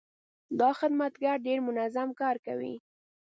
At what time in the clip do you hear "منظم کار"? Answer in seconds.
1.67-2.35